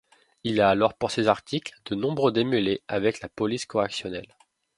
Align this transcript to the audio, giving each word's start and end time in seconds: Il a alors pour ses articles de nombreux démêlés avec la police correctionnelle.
Il 0.43 0.59
a 0.61 0.69
alors 0.71 0.95
pour 0.95 1.11
ses 1.11 1.27
articles 1.27 1.75
de 1.85 1.93
nombreux 1.93 2.31
démêlés 2.31 2.81
avec 2.87 3.21
la 3.21 3.29
police 3.29 3.67
correctionnelle. 3.67 4.33